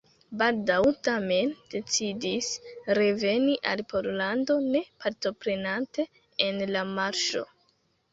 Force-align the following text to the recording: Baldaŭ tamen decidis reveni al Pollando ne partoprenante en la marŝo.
Baldaŭ 0.41 0.77
tamen 1.07 1.49
decidis 1.73 2.47
reveni 2.99 3.57
al 3.73 3.83
Pollando 3.93 4.55
ne 4.77 4.81
partoprenante 5.05 6.07
en 6.47 6.59
la 6.73 6.83
marŝo. 6.95 7.45